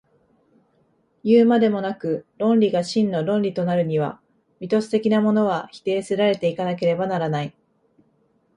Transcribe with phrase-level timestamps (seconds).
[1.21, 4.19] いうまでもなく、論理が真の論理となるには、
[4.59, 7.53] ミトス的なものは否定せられて行かなければならない。